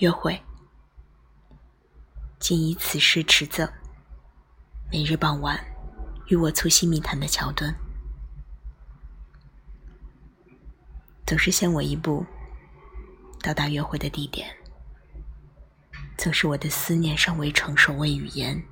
[0.00, 0.42] 约会，
[2.38, 3.70] 仅以此事持责。
[4.90, 5.62] 每日傍晚，
[6.28, 7.74] 与我促膝密谈的桥墩，
[11.26, 12.24] 总是先我一步
[13.42, 14.48] 到达约会的地点。
[16.16, 18.62] 总是我的思念尚未成熟为语言，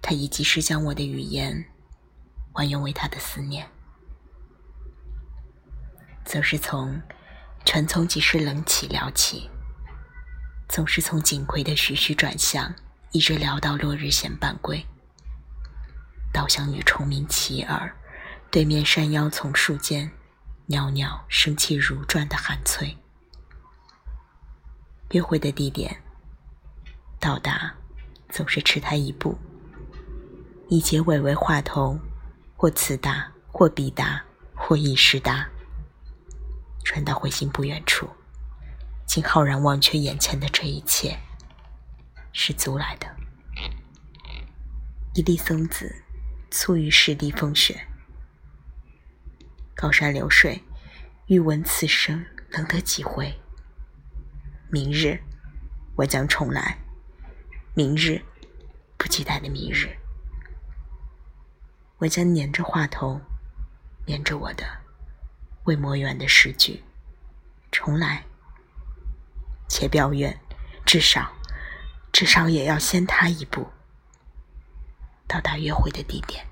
[0.00, 1.64] 他已及时将我的语言
[2.52, 3.68] 还原为他的思念。
[6.24, 7.02] 总是从
[7.64, 9.50] 晨从几时冷起聊起。
[10.70, 12.72] 总是从锦葵的徐徐转向，
[13.10, 14.86] 一直聊到落日闲半归。
[16.32, 17.92] 稻香与虫鸣齐耳，
[18.52, 20.12] 对面山腰丛树间，
[20.66, 22.96] 袅袅生气如转的寒翠。
[25.10, 26.00] 约会的地点，
[27.18, 27.74] 到达
[28.28, 29.36] 总是迟他一步，
[30.68, 31.98] 以结尾为话头，
[32.56, 34.22] 或此达，或彼达，
[34.54, 35.48] 或一时达，
[36.84, 38.08] 传到回心不远处。
[39.10, 41.18] 竟浩然忘却眼前的这一切，
[42.32, 43.16] 是租来的。
[45.16, 46.04] 一粒松子，
[46.48, 47.88] 粗于十滴风雪。
[49.74, 50.62] 高山流水，
[51.26, 53.36] 欲闻此声，能得几回？
[54.70, 55.20] 明日，
[55.96, 56.78] 我将重来。
[57.74, 58.22] 明日，
[58.96, 59.88] 不期待的明日，
[61.98, 63.20] 我将捻着话头，
[64.06, 64.64] 念着我的
[65.64, 66.84] 未磨圆的诗句，
[67.72, 68.24] 重来。
[69.70, 70.36] 且表愿，
[70.84, 71.30] 至少，
[72.12, 73.70] 至少也要先他一步，
[75.28, 76.44] 到达约会的地点。